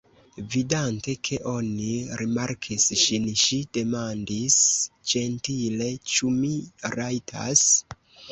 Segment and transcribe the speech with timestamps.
[0.53, 1.89] Vidante, ke oni
[2.21, 4.57] rimarkis ŝin, ŝi demandis
[5.11, 6.51] ĝentile: Ĉu mi
[6.97, 7.65] rajtas?